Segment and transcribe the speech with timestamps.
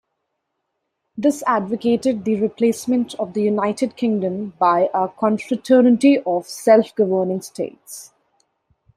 [1.15, 8.11] This advocated the replacement of the United Kingdom by a 'confraternity' of self-governing states.